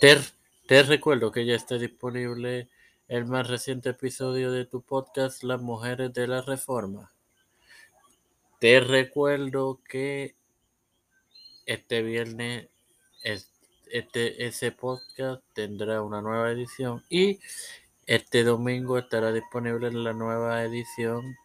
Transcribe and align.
Te, 0.00 0.82
recuerdo 0.82 1.32
que 1.32 1.46
ya 1.46 1.54
está 1.54 1.78
disponible 1.78 2.68
el 3.08 3.24
más 3.24 3.48
reciente 3.48 3.90
episodio 3.90 4.52
de 4.52 4.64
tu 4.64 4.82
podcast 4.82 5.42
Las 5.42 5.60
Mujeres 5.60 6.12
de 6.12 6.26
la 6.26 6.42
Reforma. 6.42 7.12
Te 8.60 8.80
recuerdo 8.80 9.80
que 9.88 10.34
este 11.66 12.02
viernes 12.02 12.68
es- 13.22 13.50
este, 13.90 14.46
ese 14.46 14.72
podcast 14.72 15.42
tendrá 15.54 16.02
una 16.02 16.20
nueva 16.20 16.50
edición 16.50 17.04
y 17.08 17.40
este 18.06 18.44
domingo 18.44 18.98
estará 18.98 19.32
disponible 19.32 19.90
la 19.92 20.12
nueva 20.12 20.62
edición. 20.62 21.36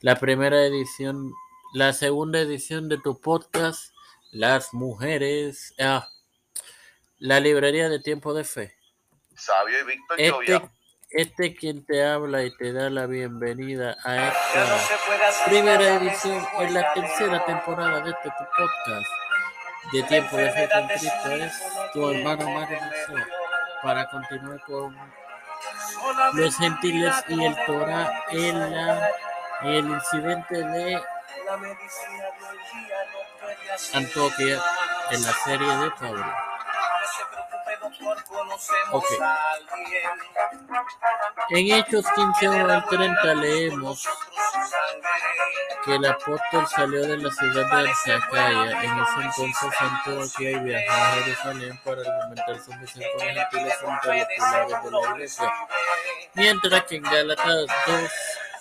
La 0.00 0.16
primera 0.18 0.64
edición, 0.64 1.32
la 1.74 1.92
segunda 1.92 2.40
edición 2.40 2.88
de 2.88 2.98
tu 2.98 3.20
podcast 3.20 3.92
Las 4.30 4.72
Mujeres, 4.72 5.74
ah, 5.78 6.06
la 7.20 7.38
librería 7.38 7.88
de 7.88 8.00
tiempo 8.00 8.34
de 8.34 8.44
fe. 8.44 8.74
Sabio 9.36 9.78
y 9.80 9.84
Víctor 9.84 10.20
Este, 10.20 10.30
Llovia. 10.30 10.72
este 11.10 11.54
quien 11.54 11.84
te 11.84 12.04
habla 12.04 12.42
y 12.44 12.56
te 12.56 12.72
da 12.72 12.88
la 12.90 13.06
bienvenida 13.06 13.96
a 14.04 14.28
esta 14.28 15.44
primera 15.46 15.96
edición 15.96 16.46
en 16.60 16.74
la 16.74 16.92
tercera 16.94 17.44
temporada 17.44 18.00
de 18.00 18.10
este 18.10 18.28
tu 18.30 18.44
podcast 18.56 19.10
de 19.92 20.02
Tiempo 20.04 20.36
de 20.36 20.50
Fe 20.50 20.68
con 20.72 20.88
Cristo 20.88 21.30
es 21.32 21.52
tu 21.92 22.10
hermano 22.10 22.50
Mario 22.50 22.78
para 23.82 24.08
continuar 24.10 24.60
con 24.62 24.96
los 26.34 26.56
gentiles 26.56 27.14
y 27.28 27.44
el 27.44 27.56
Torah 27.66 28.24
en 28.30 28.58
la 28.72 29.10
en 29.62 29.68
el 29.68 29.86
incidente 29.90 30.56
de 30.56 31.00
Antioquia 33.92 34.62
en 35.10 35.22
la 35.22 35.32
serie 35.44 35.76
de 35.76 35.90
Pablo. 35.92 36.49
Ok. 38.92 39.04
En 41.50 41.72
Hechos 41.72 42.04
15 42.14 42.46
al 42.46 42.86
30 42.86 43.34
leemos 43.34 44.08
que 45.84 45.94
el 45.94 46.04
apóstol 46.06 46.66
salió 46.68 47.02
de 47.02 47.16
la 47.16 47.30
ciudad 47.30 47.66
de 47.70 47.88
Arzacaya 47.88 48.82
en 48.82 49.00
ese 49.00 49.20
entonces 49.22 49.80
Antioquia 49.80 50.50
y 50.50 50.58
viajó 50.60 50.92
a 50.92 51.12
Jerusalén 51.14 51.80
para 51.84 52.02
argumentar 52.02 52.60
su 52.60 52.72
misión 52.74 53.04
con 53.16 53.26
los 53.26 53.36
gentiles 53.36 53.76
frente 53.78 54.10
a 54.10 54.14
los 54.14 54.26
pilares 54.28 54.84
de 54.84 54.90
la 54.90 55.10
iglesia. 55.10 55.52
Mientras 56.34 56.84
que 56.84 56.96
en 56.96 57.02
Gálatas 57.02 57.66
2, 57.86 58.10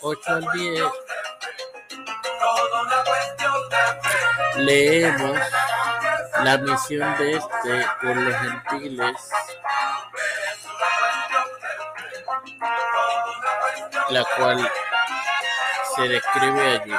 8 0.02 0.22
al 0.28 0.52
10 0.54 0.84
leemos 4.58 5.40
la 6.44 6.58
misión 6.58 7.18
de 7.18 7.38
este 7.38 7.86
por 8.02 8.16
los 8.16 8.36
gentiles, 8.36 9.30
la 14.10 14.24
cual 14.38 14.72
se 15.96 16.08
describe 16.08 16.62
allí. 16.62 16.96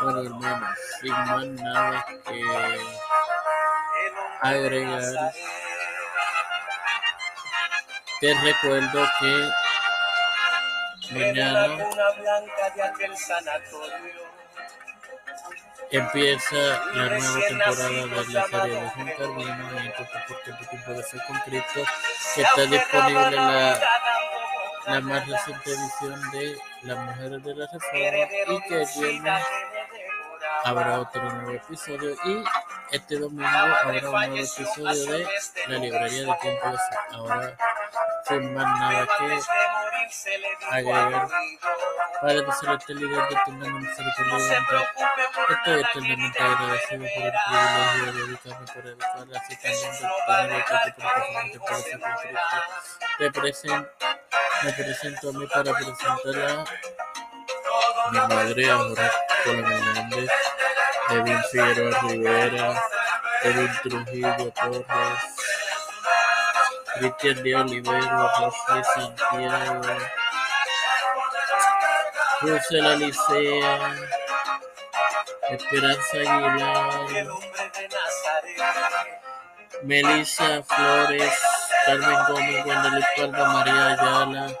Bueno, 0.00 0.22
hermanos, 0.22 0.78
sin 1.00 1.12
más 1.12 1.46
nada 1.46 2.06
que 2.26 2.42
agregar, 4.42 5.32
te 8.20 8.34
recuerdo 8.34 9.08
que 9.20 9.50
mañana 11.12 11.66
empieza 15.90 16.56
la 16.94 17.18
nueva 17.18 17.40
temporada 17.48 17.88
de 17.88 18.06
la 18.32 18.46
serie 18.46 18.80
de 18.80 18.88
Juan 18.90 19.12
Carvino 19.18 19.82
y 19.82 19.86
entonces 19.86 20.22
por 20.28 20.40
tiempo 20.42 20.64
tiempo 20.70 20.92
de 20.92 21.02
fe 21.02 21.18
con 21.26 21.38
Cristo 21.40 21.80
que 22.34 22.42
está 22.42 22.66
disponible 22.66 23.30
la, 23.30 23.80
la 24.86 25.00
más 25.00 25.28
reciente 25.28 25.70
edición 25.70 26.30
de 26.32 26.56
Las 26.82 26.98
Mujeres 26.98 27.44
de 27.44 27.54
la 27.54 27.66
Reforma 27.66 28.54
y 28.54 28.68
que 28.68 28.82
el 28.82 28.88
viernes 28.98 29.44
habrá 30.64 31.00
otro 31.00 31.22
nuevo 31.32 31.50
episodio 31.50 32.16
y 32.24 32.44
este 32.90 33.18
domingo 33.18 33.46
habrá 33.46 33.86
un 33.86 34.02
nuevo 34.02 34.36
episodio 34.36 35.06
de 35.06 35.26
la 35.68 35.78
librería 35.78 36.20
de 36.24 36.34
tiempo 36.40 36.68
de 36.68 36.76
fe. 36.76 36.96
Ahora 37.12 37.56
sin 38.26 38.54
más 38.54 38.78
nada 38.78 39.06
que 39.18 39.34
agregar 40.70 41.28
Padre 42.20 42.42
de 42.42 43.04
eterna 43.34 43.66
misericordia 43.80 44.62
Estoy 45.50 45.80
eternamente 45.80 46.42
agradecido 46.42 47.04
por 47.14 47.26
el 47.26 47.32
privilegio 47.46 48.12
de 48.12 48.26
dedicarme 48.26 48.66
por 48.72 48.86
educar, 48.86 49.26
así 49.36 49.56
también 49.56 49.92
de 49.92 50.62
tener 50.92 51.58
por 51.58 51.72
ese 51.72 51.98
conflicto. 51.98 52.56
Te 53.18 53.30
presento, 53.30 53.90
me 54.62 54.72
presento 54.72 55.28
a 55.28 55.32
mí 55.32 55.46
para 55.52 55.72
presentar 55.72 56.36
a 56.48 58.10
mi 58.10 58.18
madre, 58.18 58.70
Aurora 58.70 59.12
Menéndez, 59.46 60.30
Edwin 61.10 61.42
Figueroa 61.50 62.00
Rivera, 62.00 62.82
Edwin 63.42 63.70
Trujillo 63.82 64.52
Torres, 64.52 65.43
Cristian 66.94 67.42
de 67.42 67.56
Olivero, 67.56 68.28
José 68.28 68.84
Santiago, 68.94 69.82
Rosela 72.40 72.94
Licea, 72.96 73.94
Esperanza 75.50 76.16
Aguilar, 76.16 77.26
Melissa 79.82 80.62
Flores, 80.62 81.34
Carmen 81.84 82.18
Gómez, 82.28 82.64
Guadalupe 82.64 83.06
Palma, 83.16 83.52
María 83.52 83.86
Ayala, 83.88 84.52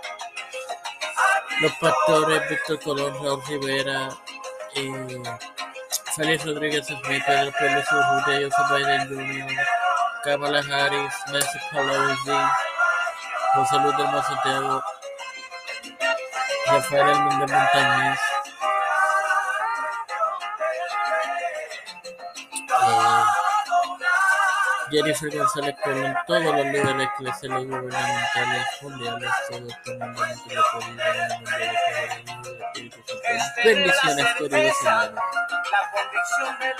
los 1.60 1.72
pastores 1.74 2.48
Víctor 2.50 2.80
Colón, 2.80 3.14
Raúl 3.22 3.42
Rivera, 3.48 4.08
eh, 4.74 5.22
Félix 6.16 6.44
Rodríguez 6.44 6.86
Smith, 6.86 7.22
Pedro 7.24 7.52
Pérez 7.52 7.86
Urrutia, 7.92 8.48
Joseph 8.48 8.70
Biden 8.70 9.08
Jr., 9.08 9.83
Kamala 10.24 10.60
Harris, 10.60 11.12
Nancy 11.30 11.58
Pelosi, 11.70 12.32
José 13.54 13.78
Luis 13.78 13.96
del 13.98 14.22
Santiago, 14.22 14.82
Rafael 16.66 17.08
Hernández 17.08 17.50
Montañez, 17.50 18.20
eh, 22.70 23.24
Jennifer 24.90 25.38
González 25.38 25.76
Colón, 25.84 26.16
todos 26.26 26.42
los 26.42 26.66
líderes 26.66 27.08
eclesiales 27.18 27.68
gubernamentales 27.68 28.66
mundiales, 28.80 29.30
todo 29.50 29.60
mundo 29.60 29.74
que 29.84 29.92
lo 29.92 30.04
pedido 30.44 30.64
en 30.80 31.00
el 31.00 31.28
nombre 31.28 31.58
del 31.58 31.76
Padre, 31.84 32.08
del 32.08 32.28
Hijo 32.30 32.40
y 32.40 32.48
del 32.48 32.62
Espíritu 32.62 32.96
Santo. 33.06 33.22
Bendiciones, 33.62 34.26
queridos 34.38 34.76
hermanos. 34.86 35.22
La 35.70 35.90
convicción. 35.90 36.74